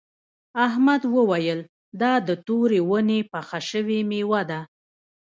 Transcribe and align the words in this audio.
احمد 0.67 1.01
وویل 1.15 1.59
دا 2.01 2.13
د 2.27 2.29
تورې 2.47 2.79
ونې 2.89 3.19
پخه 3.31 3.59
شوې 3.69 3.99
میوه 4.09 4.41
ده. 4.49 4.59